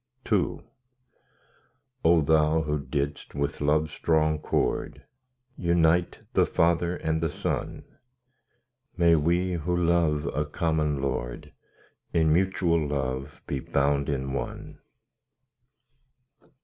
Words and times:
II 0.31 0.61
O 2.03 2.21
Thou 2.21 2.63
who 2.63 2.79
didst 2.79 3.35
with 3.35 3.61
love's 3.61 3.91
strong 3.91 4.39
cord 4.39 5.03
Unite 5.59 6.21
the 6.33 6.47
Father 6.47 6.95
and 6.95 7.21
the 7.21 7.29
Son, 7.29 7.83
May 8.97 9.15
we 9.15 9.53
who 9.53 9.77
love 9.77 10.25
a 10.35 10.43
common 10.43 11.03
Lord, 11.03 11.53
In 12.13 12.33
mutual 12.33 12.83
love 12.87 13.43
be 13.45 13.59
bound 13.59 14.09
in 14.09 14.33
one. 14.33 14.79